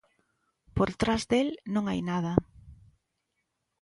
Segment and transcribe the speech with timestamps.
[0.75, 2.33] Por tras del non hai nada.